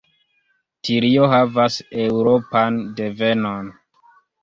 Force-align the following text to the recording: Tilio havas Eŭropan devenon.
Tilio 0.89 1.27
havas 1.35 1.79
Eŭropan 2.07 2.83
devenon. 3.01 3.73